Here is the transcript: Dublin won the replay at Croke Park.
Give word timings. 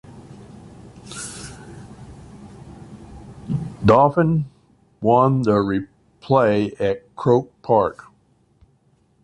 Dublin 3.85 4.45
won 4.99 5.43
the 5.43 5.51
replay 5.51 6.73
at 6.81 7.15
Croke 7.15 7.53
Park. 7.61 8.05